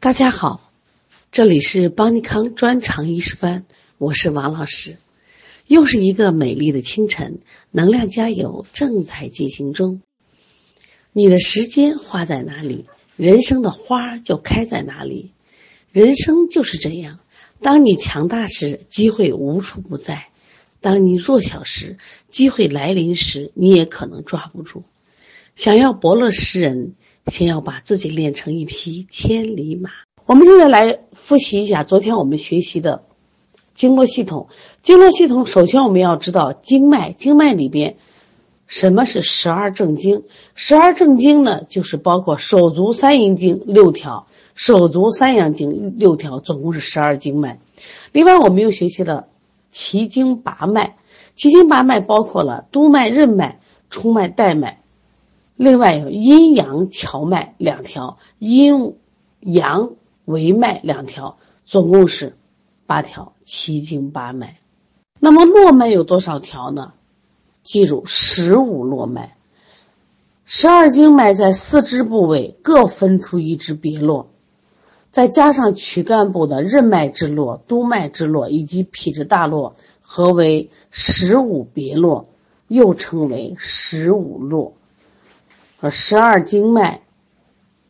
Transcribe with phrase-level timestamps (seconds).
[0.00, 0.70] 大家好，
[1.32, 3.64] 这里是邦尼康专长医师班，
[3.98, 4.96] 我是王老师。
[5.66, 7.40] 又是一个美丽的清晨，
[7.72, 10.00] 能量加油正在进行中。
[11.12, 12.84] 你的时间花在哪里，
[13.16, 15.32] 人生的花就开在哪里。
[15.90, 17.18] 人生就是这样，
[17.60, 20.28] 当你强大时，机会无处不在；
[20.80, 24.84] 当你弱小时，机会来临时，你也可能抓不住。
[25.56, 26.94] 想要伯乐识人。
[27.30, 29.90] 先要把自己练成一匹千里马。
[30.26, 33.02] 我们现在来复习一下昨天我们学习的
[33.74, 34.48] 经络系统。
[34.82, 37.96] 经络系统，首先我们要知道经脉，经脉里边
[38.66, 40.24] 什么是十二正经？
[40.54, 47.58] 十二正经呢，就是包括手足三阴经六条，手足三阳经六条，总共是十二经脉。
[48.12, 49.28] 另外，我们又学习了
[49.70, 50.96] 奇经八脉，
[51.34, 54.82] 奇经八脉包括了督脉、任脉、冲脉、带脉。
[55.58, 58.94] 另外有阴阳荞脉两条，阴
[59.40, 59.90] 阳
[60.24, 61.36] 维脉两条，
[61.66, 62.36] 总共是
[62.86, 64.60] 八条七经八脉。
[65.18, 66.92] 那么络脉有多少条呢？
[67.60, 69.36] 记住十五络脉。
[70.44, 74.28] 十二经脉在四肢部位各分出一支别络，
[75.10, 82.28] 再加上躯干部的任脉之络、督脉之络以及脾之大络，合为十五别络，
[82.68, 84.74] 又称为十五络。
[85.80, 87.02] 说十二经脉、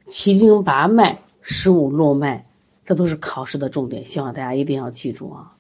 [0.06, 2.47] 七经八脉、十五络脉，
[2.84, 5.53] 这都是考试的重点，希望大家一定要记住啊。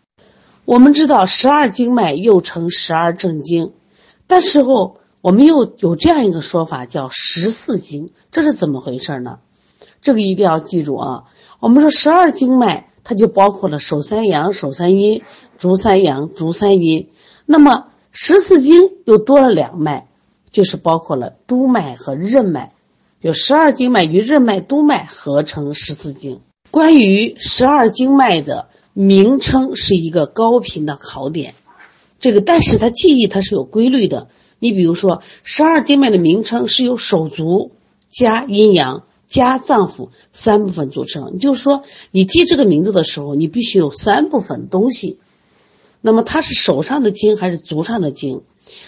[0.66, 3.72] 我们知道十二经脉又称十二正经，
[4.26, 9.38] 但是后我们又有这样一个说法叫十四经，这是怎么回事呢？
[10.02, 11.24] 这个一定要记住啊。
[11.60, 15.22] 我们说十二经脉，它就包括了手三阳、手三阴、
[15.56, 17.08] 足三阳、足三阴，
[17.46, 20.07] 那么十四经又多了两脉。
[20.50, 22.72] 就是包括了督脉和任脉，
[23.20, 26.40] 就十二经脉与任脉、督脉合成十四经。
[26.70, 31.54] 关于十二经脉的名称是一个高频的考点，
[32.18, 34.28] 这个但是它记忆它是有规律的。
[34.58, 37.70] 你比如说，十二经脉的名称是由手足
[38.10, 41.38] 加阴阳加脏腑三部分组成。
[41.38, 45.18] 就是说，你记这个名字的时候，你必须有三部分东西。
[46.00, 48.42] 那么它是手上的经还是足上的经？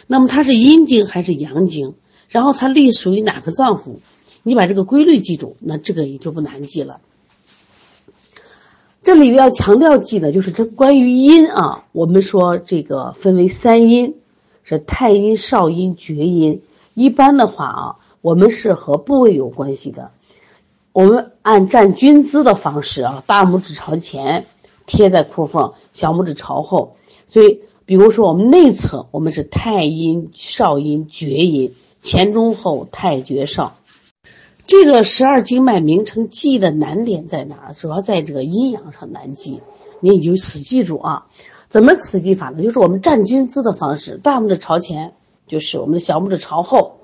[0.07, 1.95] 那么它是阴经还是阳经？
[2.29, 3.97] 然后它隶属于哪个脏腑？
[4.43, 7.01] 你把这个规律记住，那这个也就不难记了。
[9.03, 14.15] 这里要强调记的就是这关于阴啊，我们说这个分为三阴，
[14.63, 16.63] 是太阴、少阴、厥阴。
[16.95, 20.11] 一般的话啊，我们是和部位有关系的。
[20.93, 24.47] 我们按站军姿的方式啊，大拇指朝前
[24.87, 26.97] 贴在裤缝，小拇指朝后，
[27.31, 27.61] 所以。
[27.87, 33.75] 比如说，我们内侧我们是太阴、少阴、厥阴，前中后太厥少。
[34.69, 37.75] 这个十二经脉名称记的难点在哪儿？
[37.75, 39.61] 主要在这个阴阳上难记，
[39.99, 41.27] 你就死记住啊！
[41.69, 42.63] 怎么死记法呢？
[42.63, 45.15] 就是我们站军姿的方式，大拇指朝前，
[45.49, 46.99] 就是我们的小拇指朝后，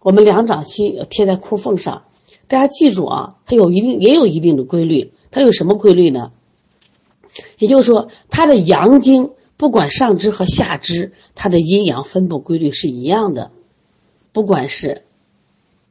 [0.00, 2.04] 我们两掌心要贴在裤缝上。
[2.48, 5.12] 大家记住啊，它有一定也有一定的规律。
[5.30, 6.32] 它有什么规律呢？
[7.58, 9.30] 也就是说，它的阳经。
[9.58, 13.52] 不管上肢和下肢，它的阴阳分布规律是一样的。
[14.32, 15.02] 不管是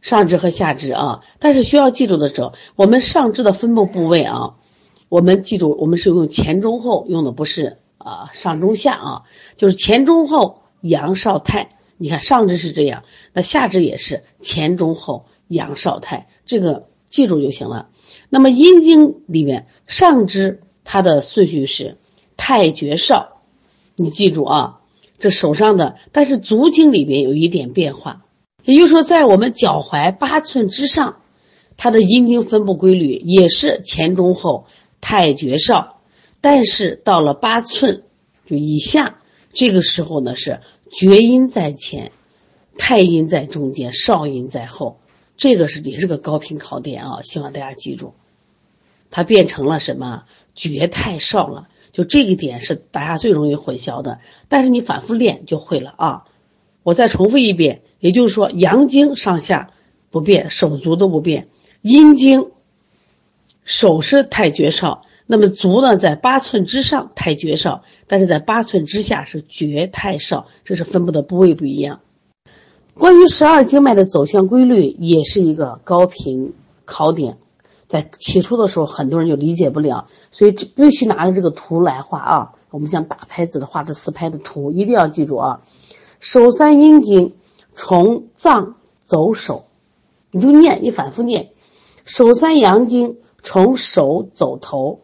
[0.02, 4.56] 上肢和下肢啊，但是需要记住的时候，我们上肢的分布部位啊，
[5.08, 9.22] 我们记住，我们是用前中后，用的不是啊上中下啊，
[9.56, 11.70] 就是前中后阳少太。
[11.96, 17.88] 你看上肢是这样，那下肢也是前中后阳少太，这个记住就行了。
[18.28, 21.98] 那么阴经里面，上肢它的顺序是
[22.38, 23.42] 太绝少。
[23.96, 24.80] 你记住啊，
[25.20, 28.26] 这手上的，但是足经里面有一点变化，
[28.64, 31.22] 也就是说，在我们脚踝八寸之上，
[31.78, 34.66] 它的阴经分布规律也是前中后
[35.02, 36.00] 太绝少，
[36.40, 38.04] 但是到了八寸
[38.48, 39.20] 就以下，
[39.54, 42.12] 这个时候呢是厥阴在前，
[42.78, 45.00] 太阴在中间，少阴在后，
[45.38, 48.14] 这个是也是个高频考点啊，希望大家记住，
[49.12, 50.24] 它变成了什么
[50.56, 51.68] 厥太少了。
[51.92, 56.24] 就这个点是大家最容易混淆的，但是你反复练就会了啊！
[56.84, 59.72] 我再重复一遍，也就是说，阳经上下
[60.10, 61.48] 不变，手足都不变；
[61.82, 62.52] 阴经
[63.66, 72.00] 手是太绝少，那么足呢在八寸之上太绝少，但是在八寸之下是绝太少，这是分布的部位不一样。
[72.94, 76.54] 关于十二经脉的走向规律，也是一个高频
[76.86, 77.38] 考点。
[77.92, 82.54] 在起初的时候，很多人就理解不了，所以必须拿着这个图来画啊。
[82.70, 85.60] 我们像打拍子的画这四拍的图，一定要记住啊。
[86.22, 87.36] 手三阴经
[87.74, 89.66] 从脏走手，
[90.32, 91.52] 你就念，你反复念。
[92.06, 95.02] 手三阳经从手走头，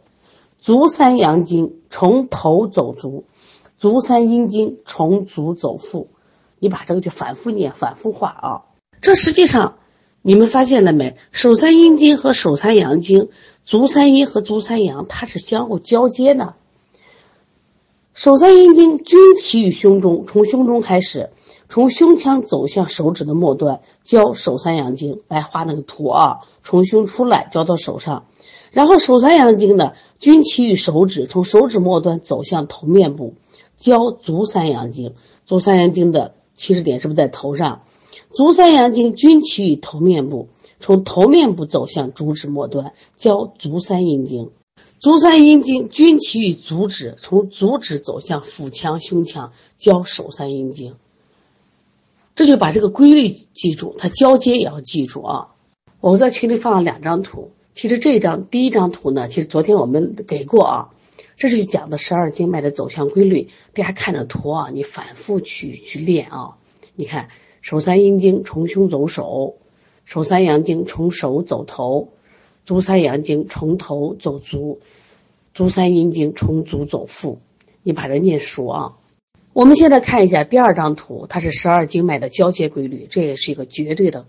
[0.58, 3.26] 足三阳经从头走足，
[3.78, 6.08] 足三阴经从足走腹。
[6.60, 8.62] 你把这个就反复念，反复画啊。
[9.02, 9.78] 这实际上
[10.28, 11.16] 你们发现了没？
[11.32, 13.30] 手三阴经和手三阳经，
[13.64, 16.56] 足三阴和足三阳，它是相互交接的。
[18.14, 21.30] 手三阴经均起于胸中，从胸中开始，
[21.70, 25.22] 从胸腔走向手指的末端，交手三阳经。
[25.30, 28.26] 来画那个图啊，从胸出来交到手上，
[28.72, 33.36] 然后手三阳经呢均起于手指，从手指末端走向头面部，
[33.78, 35.14] 交足三阳经。
[35.46, 37.84] 足三阳经的起始点是不是在头上？
[38.30, 40.50] 足三阳经均起于头面部，
[40.80, 44.52] 从头面部走向足趾末端，交足三阴经。
[45.00, 50.96] 足三阴经均起于足趾，从足趾走向腹腔、胸腔，交手三阴经。
[52.36, 55.48] 这就把这个规律记住，它交接也要记住啊！
[56.02, 60.90] 我在群里放了两张图，其实这张第一张图呢，其实昨天我们给过啊，
[61.36, 63.50] 这是讲的十二经脉的走向规律。
[63.74, 66.58] 大家看着图啊，你反复去去练啊。
[66.96, 67.30] 你看，
[67.68, 69.58] 手三阴经从胸走手，
[70.06, 72.14] 手三阳经从手走头。
[72.64, 74.80] 足三阳经从头走足，
[75.54, 77.42] 足三阴经从足走腹，
[77.84, 78.94] 你把这念熟啊。
[79.52, 84.28] 我们现在看一下第二张图，它是十二经脉的交接规律，这也是一个绝对的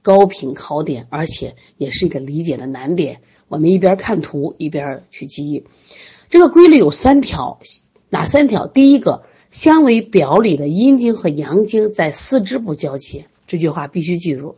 [0.00, 3.20] 高频考点，而且也是一个理解的难点。
[3.48, 5.62] 我们一边看图一边去记忆。
[6.30, 7.58] 这个规律有三条，
[8.08, 8.66] 哪三条？
[8.66, 14.56] 第一个，相为表里的阴经和阳经在四肢部交接，这句话必须记住。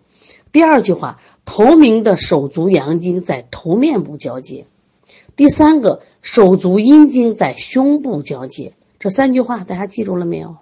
[0.52, 1.20] 第二句话。
[1.46, 4.66] 头名的手足阳经在头面部交接，
[5.34, 8.72] 第三个手足阴经在胸部交接。
[9.00, 10.58] 这三句话大家记住了没有？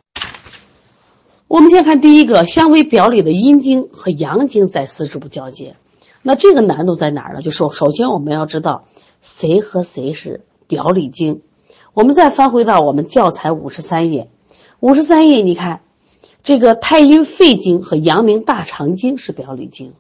[1.46, 5.76] 我们先看第一个，相为表里的阴经和阳经在四肢部交接。
[6.22, 7.42] 那这个难度在哪儿呢？
[7.42, 8.86] 就说首先我们要知道
[9.20, 11.42] 谁和谁是表里经。
[11.98, 14.30] 我们再翻回到我们教材五十三页，
[14.78, 15.80] 五十三页你看，
[16.44, 19.94] 这个太阴肺经和阳明大肠经是表里经。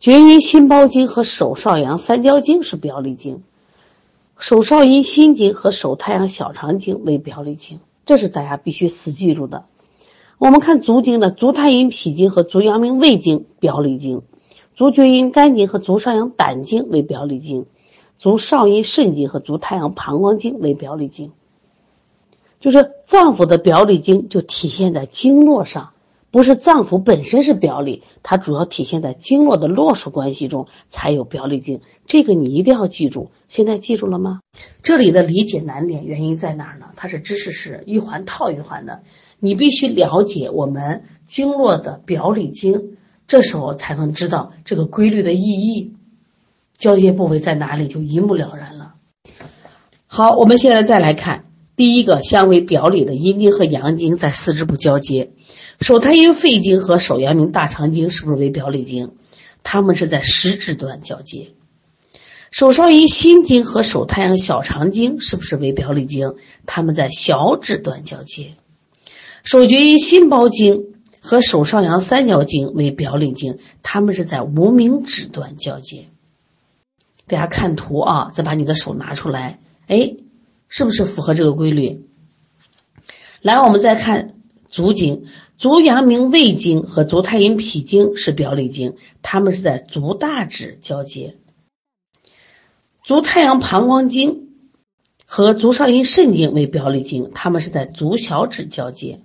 [0.00, 3.44] 厥阴心包经和手少阳三焦经是表里经，
[4.36, 9.66] 手少阴心经和手太阳小肠经为表里经，这是大家必须死记住的。
[10.38, 14.22] 我们看足经的足太阴脾经和足阳明胃经表里经，
[14.74, 17.66] 足厥阴肝经和足少阳胆经为表里经，
[18.16, 21.32] 足少阴肾经和足太阳膀胱经为表里经。
[22.60, 25.90] 就是脏腑的表里经就体现在经络上。
[26.30, 31.80] 不是脏腑本身是表里，它主要体现在经络的络属关系中才有表里经。
[32.06, 33.30] 这个你一定要记住。
[33.46, 34.40] 现在记住了吗？
[34.82, 36.86] 这里的理解难点原因在哪儿呢？
[36.96, 39.04] 它是知识是一环套一环的，
[39.38, 42.96] 你必须了解我们经络的表里经，
[43.28, 45.94] 这时候才能知道这个规律的意义，
[46.84, 48.96] 交接部位在哪里就一目了然了。
[50.06, 51.46] 好，我们现在再来看
[51.76, 55.30] 第一个，相为表里的阴经和阳经在四肢部交接。
[55.80, 59.14] 手太阴肺经和手阳明大肠经是不是为表里经？
[59.62, 61.54] 它们是在食指端交接。
[62.50, 66.34] 手少阴心经和手太阳小肠经是不是为表里经？
[66.66, 68.56] 它们在小指端交接。
[69.42, 76.08] 手厥阴心包经和手少阳三焦经为表里经，它们是在无名指端交接。
[77.26, 80.16] 大家看图啊，再把你的手拿出来，哎，
[80.68, 82.06] 是不是符合这个规律？
[83.42, 84.34] 来，我们再看
[84.68, 85.26] 足经。
[85.56, 91.36] 足阳明胃经和足太阴脾经是表里经，它们是在足大指交接。
[93.04, 94.48] 足太阳膀胱经
[95.24, 99.20] 和足少阴肾经为表里经，它们是在足小指交接。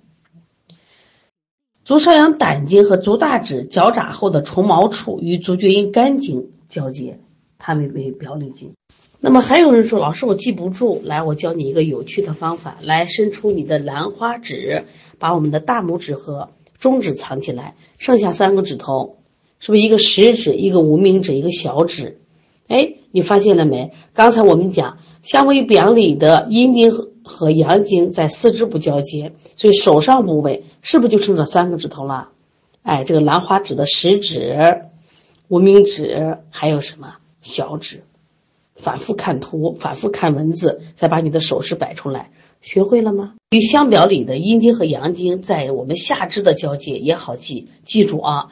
[1.84, 7.18] 足少阳胆经和足大指脚爪后的虫毛处与足厥阴肝经交接，
[7.60, 8.72] 它们为表里经。
[9.20, 14.86] 那么还有人说，老师我记不住，来，我教你一个有趣的方法，来伸出你的兰花指。
[15.18, 16.48] 把我们的大拇指和
[16.78, 19.18] 中指藏起来，剩下三个指头，
[19.58, 22.22] 是不是一个食指、一个无名指、一个小指？
[22.68, 23.92] 哎，你发现了没？
[24.14, 32.30] 刚才我们讲，相位表里的阴经和和阳经在四肢部交接，所以手上部位是不是就剩了三个指头了？
[32.80, 34.86] 哎，这个兰花指的食指、
[35.48, 38.04] 无名指还有什么小指？
[38.74, 42.30] 反复看图，反复看文字，再把你的手势摆出来。
[42.62, 43.34] 学会了吗？
[43.50, 48.48] 与相表里的阴经和阳经在我们下肢的交界也好记，记住啊，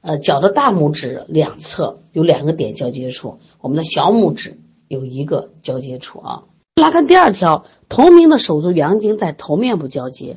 [0.00, 6.42] 呃，脚的大拇指两侧有两个点交接处，我们的小拇指有一个交接处啊。
[6.80, 10.36] 来看第二条，同名的手足阳经在头面部交接，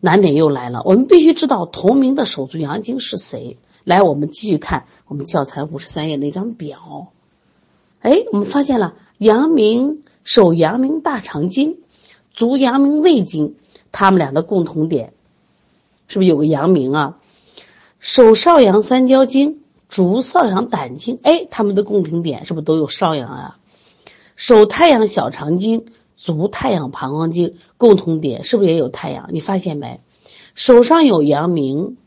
[0.00, 7.12] 难点又来了，我们必须知道同名的手足阳经是谁，来，我们继续看我们教材五十三页那张表。
[8.00, 11.78] 哎，我们发现了阳明手阳明大肠经，
[12.32, 13.54] 足阳明胃经，
[13.92, 15.12] 他们俩的共同点，
[16.08, 17.18] 是不是有个阳明啊？
[17.98, 23.58] 手少阳三焦经，足少阳胆经，哎，他们的共同点是不是都有少阳啊？
[24.36, 25.84] 手太阳小肠经，
[26.16, 29.28] 足太阳膀胱经，共同点是不是也有太阳？
[29.32, 30.00] 你发现没？
[30.54, 31.98] 手上有阳明，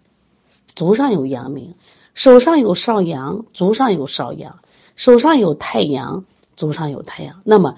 [0.75, 1.75] 足上有阳明；
[2.15, 4.59] 手上有少阳，足上有少阳；
[4.95, 7.41] 手上有太阳，足上有太阳。
[7.43, 7.75] 那么，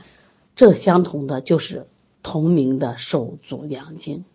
[0.56, 1.88] 这相同的就是
[2.24, 4.26] 同名的手足阳经。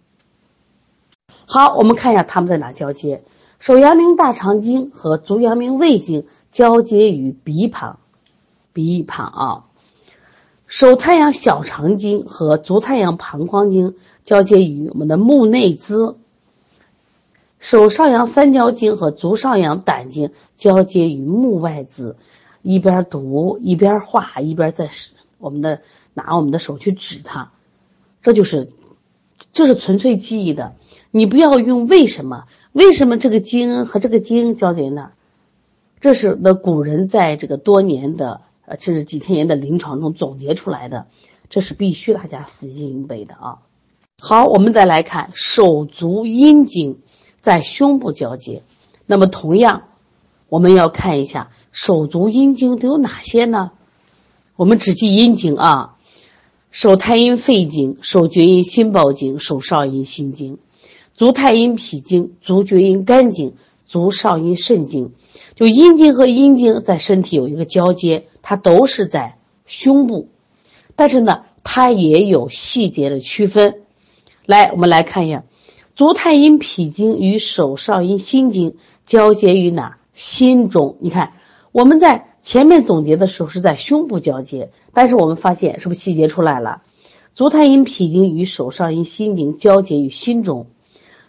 [1.47, 3.23] 好，我们看一下它们在哪交接。
[3.59, 7.99] 手阳明大肠经和足阳明胃经交接于鼻旁，
[8.73, 9.65] 鼻翼旁啊。
[10.67, 16.15] 手太阳小肠经和足太阳膀胱经交接于我们的目内眦。
[17.59, 22.15] 手少阳三焦经和足少阳胆经交接于目外眦，
[22.63, 24.91] 一边读一边画，一边在
[25.39, 25.81] 我们的
[26.15, 27.53] 拿我们的手去指它，
[28.23, 28.71] 这就是，
[29.53, 30.75] 这是纯粹记忆的。
[31.11, 32.45] 你不要用为什么？
[32.73, 35.11] 为什么这个经和这个经交接呢？
[36.01, 41.07] 这是那古人在这个多年的呃，这是几千年的临床中总结出来的，
[41.49, 43.59] 这是必须大家死记硬背的啊。
[44.21, 46.99] 好，我们再来看手足阴经。
[47.43, 48.63] 在胸部交接，
[49.07, 49.85] 那么同样，
[50.51, 53.71] 我们要看一下手足阴经都有哪些呢？
[54.57, 55.97] 我们只记阴经啊，
[56.71, 60.59] 手太阴肺经、手厥阴心包经、手少阴心经、
[61.15, 63.55] 足太阴脾经、足厥阴肝经、
[63.87, 65.13] 足少阴肾经。
[65.55, 69.37] 就阴经和阴经在身体有一个交接，它都是在
[69.67, 70.29] 胸部，
[70.97, 73.83] 但是呢，它也有细节的区分。
[74.47, 75.45] 来，我们来看一下。
[75.95, 79.99] 足太阴脾经与手少阴心经交接于哪？
[80.15, 80.97] 心中。
[81.01, 81.35] 你看，
[81.73, 86.83] 我们在前面总结的时候是在胸部交接，但是我们发现是不是细节出来了？
[87.33, 90.67] 足太阴脾经与手少阴心经交接于心中，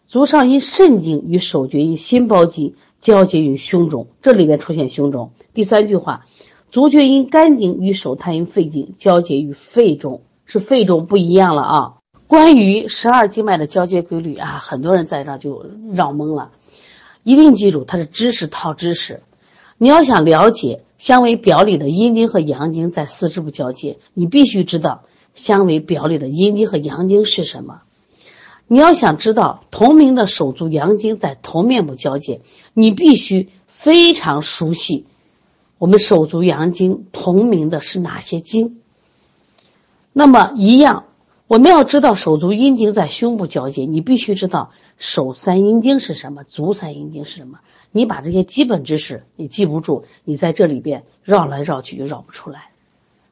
[0.08, 5.32] 足少阴肾经与手厥阴心包经交接于胸中，这里边出现胸中。
[5.54, 6.26] 第三句话，
[6.72, 11.94] 足厥阴肝经与手太阴肺经交接于肺中，是肺中不一样了啊。
[12.26, 16.52] 关于十二经脉的交接规律啊，很多人在这就绕懵了。
[17.24, 19.22] 一定记住，它是知识套知识。
[19.82, 27.82] 你要想了解香为表里的阴经和阳经在四肢部交接，你必须知道香为表里的阴经和阳经是什么。
[28.68, 32.42] 你要想知道同名的手足阳经在头面部交接，
[32.76, 35.08] 你必须非常熟悉
[35.80, 38.82] 我们手足阳经同名的是哪些经。
[40.14, 41.06] 那么一样。
[41.52, 47.60] 我们要知道手足阴经在胸部交接，你必须知道手三阴经是什么，足三阴经是什么。
[47.92, 52.70] 你把这些基本知识你记不住，你在这里边绕来绕去就绕不出来。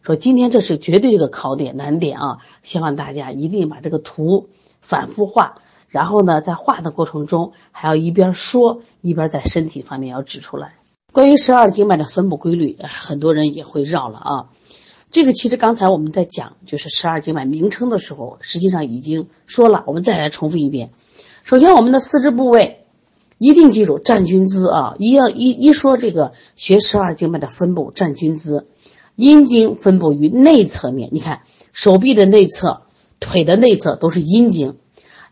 [0.01, 2.39] 说今天这是绝对这个考点难点啊！
[2.61, 4.49] 希望大家一定把这个图
[4.81, 10.73] 反复画，然后呢，在画的过程中还要一边说一边在身体方面要指出来。
[11.13, 14.49] 关于十二经脉的分布规律，很多人也会绕了啊。
[15.11, 19.83] 这个其实刚才我们在讲就是十二经脉名称的时候，实际上已经说了。
[19.87, 20.91] 我们再来重复一遍。
[21.43, 22.85] 首先，我们的四肢部位
[23.39, 24.95] 一定记住站军姿啊！
[24.99, 28.67] 一要一一说这个学十二经脉的分布，站军姿。
[29.15, 31.41] 阴经分布于内侧面，你看
[31.73, 32.83] 手臂的内侧、
[33.19, 34.73] 腿的内侧都是阴经；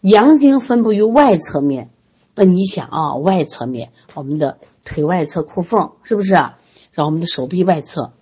[0.01, 1.91] 阳经分布于外侧面。
[2.36, 6.57] 那你想啊，外侧面我们的腿外侧裤缝是不是啊？
[6.93, 8.13] 然后我们的手臂外侧。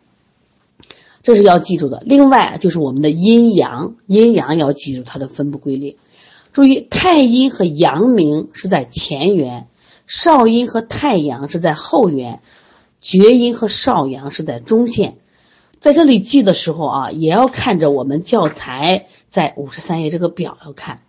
[1.25, 2.03] 这是要记住的。
[2.05, 5.97] 另外就是我们的阴阳，阴阳要记住它的分布规律。
[6.51, 9.67] 注意，太阴和阳明是在前缘，
[10.05, 12.41] 少阴和太阳是在后缘，
[13.01, 15.17] 厥阴和少阳是在中线。
[15.79, 21.01] 在这里记的时候啊，也要看着我们教材在五十三页这个表要看。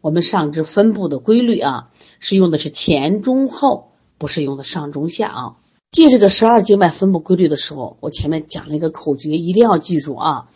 [0.00, 5.56] 我们上肢分布的规律啊，是用的是前中后，不是用的上中下啊。
[5.90, 10.48] 记这个十二经脉分布规律的时候，我前面讲了一个口诀，一定要记住啊！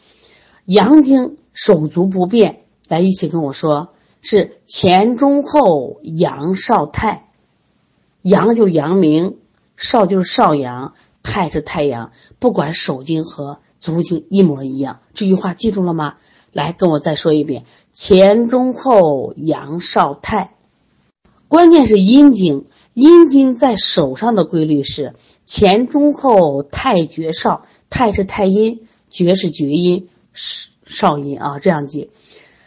[0.66, 7.30] 阳经手足不变，来一起跟我说，是前中后阳少太，
[8.20, 9.38] 阳就阳明，
[9.76, 15.00] 少就是少阳，太是太阳，不管手经和足经一模一样。
[15.14, 16.16] 这句话记住了吗？
[16.52, 20.56] 来跟我再说一遍：前中后阳少太，
[21.48, 22.66] 关键是阴经。
[22.94, 32.10] 阴经在手上的规律是前中后太厥少，太是太阴，厥是厥阴，少阴啊，这样记。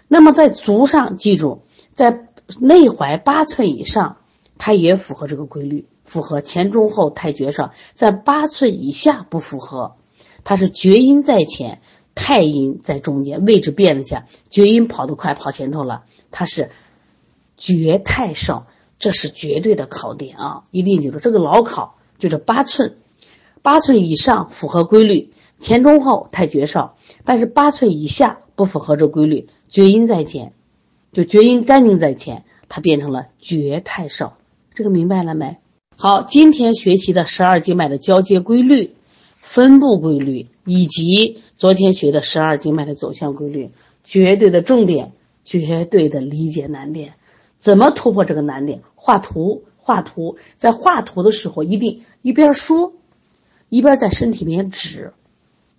[0.08, 1.62] 那么在足上，记住
[1.94, 2.28] 在
[2.60, 4.18] 内踝八寸以上，
[4.58, 9.96] 它也符合这个规律，符合前中后太绝少，在八寸以下不符合。
[10.44, 11.82] 它是厥阴在前，
[12.14, 16.04] 太阴在中间，位置变了一下，厥阴跑得快，跑前头了。
[16.30, 16.70] 它是
[17.58, 18.68] 厥太少，
[18.98, 20.64] 这是绝对的考点啊！
[20.72, 22.98] 一定记住这个牢考，就是八寸，
[23.62, 30.54] 八寸以上符合规律，前中后太绝少，但是八寸以下不符合这规律，厥阴在前，
[31.12, 34.38] 就厥阴干净在前，它变成了厥太少。
[34.74, 35.58] 这个明白了没？
[35.98, 38.96] 好，今天学习的十二经脉的交接规律、
[39.34, 43.72] 分布规律，以及昨天学的十二经脉的走向规律，
[44.04, 47.14] 绝对的重点，绝对的理解难点。
[47.58, 48.82] 怎么突破这个难点？
[48.96, 52.94] 画图，画图，在画图的时候一定一边说，
[53.70, 55.14] 一边在身体里面指，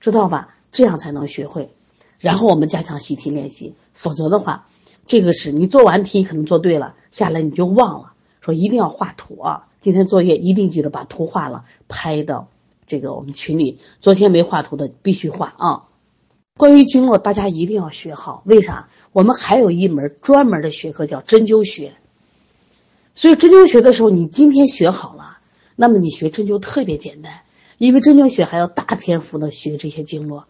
[0.00, 0.54] 知道吧？
[0.72, 1.70] 这样才能学会。
[2.18, 4.66] 然后我们加强习题练习，否则的话，
[5.06, 8.12] 这个是你做完题可能做对了，下来你就忘了。
[8.40, 9.66] 说一定要画图啊！
[9.80, 12.48] 今天作业一定记得把图画了，拍到
[12.86, 13.80] 这个我们群里。
[14.00, 15.82] 昨天没画图的必须画啊！
[16.56, 18.42] 关于经络，大家一定要学好。
[18.46, 18.88] 为啥？
[19.12, 21.94] 我们还有一门专门的学科叫针灸学。
[23.14, 25.38] 所以针灸学的时候，你今天学好了，
[25.74, 27.40] 那么你学针灸特别简单，
[27.78, 30.46] 因为针灸学还要大篇幅的学这些经络。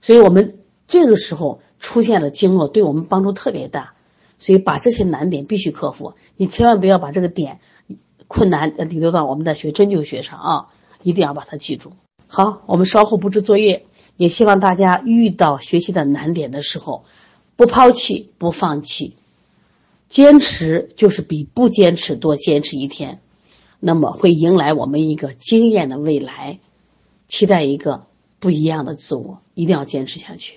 [0.00, 3.94] 所以我们这个时候出现了经络，对我们帮助特别大。
[4.38, 7.60] 所以把这些难点必须克服，你千万不要把这个点
[8.28, 10.66] 困难遗留到我们在学针灸学上啊！
[11.02, 11.92] 一定要把它记住。
[12.26, 17.04] 好，我们稍后布置作业，也希望大家遇到学习的难点的时候，
[17.56, 19.14] 不抛弃，不放弃，
[20.08, 23.20] 坚持就是比不坚持多坚持一天，
[23.80, 26.60] 那么会迎来我们一个惊艳的未来，
[27.26, 28.04] 期待一个
[28.38, 30.52] 不一样的自我，一定要坚持下去。